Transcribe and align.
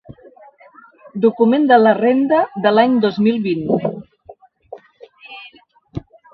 Document 1.25 1.67
de 1.73 1.77
la 1.83 1.91
renda 1.99 2.41
de 2.65 2.73
l'any 2.79 2.97
dos 3.05 3.21
mil 3.27 3.39
vint. 3.45 3.71